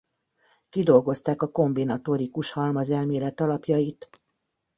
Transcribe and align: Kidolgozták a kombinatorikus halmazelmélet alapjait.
Kidolgozták 0.69 1.41
a 1.41 1.51
kombinatorikus 1.51 2.51
halmazelmélet 2.51 3.39
alapjait. 3.39 4.09